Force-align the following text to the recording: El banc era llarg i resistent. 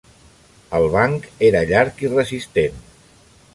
El 0.77 0.85
banc 0.95 1.27
era 1.49 1.63
llarg 1.73 2.03
i 2.07 2.11
resistent. 2.17 2.83